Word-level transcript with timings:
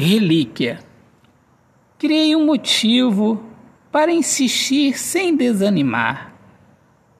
Relíquia. 0.00 0.78
Criei 1.98 2.36
um 2.36 2.46
motivo 2.46 3.42
para 3.90 4.12
insistir 4.12 4.96
sem 4.96 5.34
desanimar, 5.34 6.34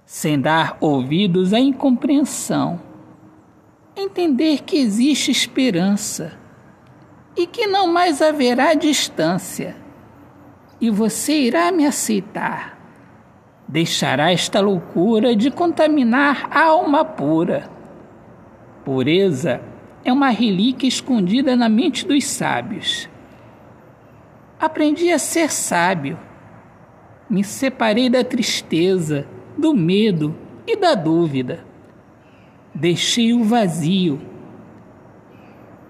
sem 0.07 0.41
dar 0.41 0.77
ouvidos 0.81 1.53
à 1.53 1.59
incompreensão. 1.59 2.81
Entender 3.97 4.63
que 4.63 4.77
existe 4.77 5.29
esperança 5.29 6.39
e 7.37 7.49
que 7.49 7.67
não 7.67 7.89
mais 7.89 8.23
haverá 8.23 8.75
distância, 8.75 9.75
e 10.81 10.89
você 10.89 11.33
irá 11.33 11.73
me 11.73 11.85
aceitar. 11.85 12.79
Deixará 13.67 14.31
esta 14.31 14.61
loucura 14.61 15.35
de 15.35 15.51
contaminar 15.51 16.47
a 16.49 16.67
alma 16.67 17.05
pura. 17.05 17.69
Pureza 18.85 19.61
é 20.05 20.13
uma 20.13 20.31
relíquia 20.31 20.89
escondida 20.89 21.57
na 21.57 21.69
mente 21.69 22.07
dos 22.07 22.25
sábios. 22.25 23.09
Aprendi 24.61 25.13
a 25.13 25.19
ser 25.19 25.53
sábio. 25.53 26.19
Me 27.29 27.45
separei 27.45 28.09
da 28.09 28.25
tristeza, 28.25 29.27
do 29.57 29.75
medo 29.75 30.35
e 30.67 30.77
da 30.77 30.95
dúvida. 30.95 31.65
Deixei 32.75 33.33
o 33.33 33.45
vazio 33.45 34.21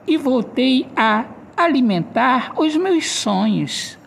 e 0.07 0.17
voltei 0.17 0.89
a 0.97 1.27
alimentar 1.57 2.53
os 2.59 2.77
meus 2.77 3.07
sonhos. 3.07 3.99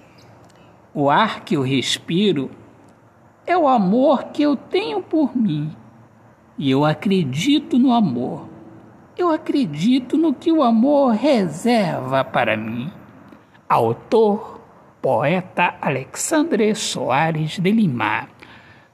O 0.94 1.09
ar 1.09 1.44
que 1.45 1.55
eu 1.55 1.61
respiro 1.61 2.52
é 3.45 3.58
o 3.58 3.67
amor 3.67 4.25
que 4.25 4.41
eu 4.41 4.55
tenho 4.55 5.02
por 5.02 5.36
mim. 5.38 5.72
E 6.58 6.70
eu 6.70 6.83
acredito 6.83 7.80
no 7.80 7.91
amor. 7.91 8.50
Eu 9.17 9.29
acredito 9.29 10.17
no 10.17 10.33
que 10.33 10.51
o 10.51 10.63
amor 10.63 11.13
reserva 11.13 12.23
para 12.23 12.55
mim. 12.55 12.89
Autor, 13.67 14.61
poeta 15.02 15.75
Alexandre 15.81 16.73
Soares 16.73 17.59
de 17.59 17.71
Lima. 17.71 18.30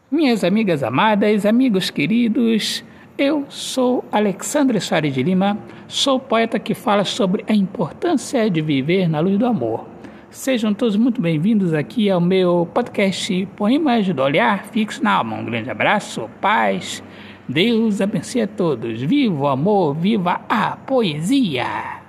Minhas 0.09 0.43
amigas 0.43 0.81
amadas, 0.81 1.45
amigos 1.45 1.91
queridos, 1.91 2.83
eu 3.15 3.45
sou 3.47 4.03
Alexandre 4.11 4.81
Soares 4.81 5.13
de 5.13 5.21
Lima, 5.21 5.55
sou 5.87 6.19
poeta 6.19 6.57
que 6.57 6.73
fala 6.73 7.03
sobre 7.03 7.45
a 7.47 7.53
importância 7.53 8.49
de 8.49 8.59
viver 8.59 9.07
na 9.07 9.19
luz 9.19 9.37
do 9.37 9.45
amor. 9.45 9.85
Sejam 10.31 10.73
todos 10.73 10.95
muito 10.95 11.21
bem-vindos 11.21 11.73
aqui 11.73 12.09
ao 12.09 12.19
meu 12.19 12.67
podcast 12.73 13.47
Poemas 13.55 14.07
do 14.07 14.21
Olhar 14.21 14.65
Fixo 14.65 15.03
na 15.03 15.13
Alma. 15.13 15.37
Um 15.37 15.45
grande 15.45 15.69
abraço, 15.69 16.27
paz 16.41 17.03
Deus 17.47 18.01
abençoe 18.01 18.41
a 18.41 18.47
todos. 18.47 19.01
Viva 19.01 19.35
o 19.35 19.47
amor, 19.47 19.95
viva 19.95 20.41
a 20.49 20.75
poesia! 20.75 22.06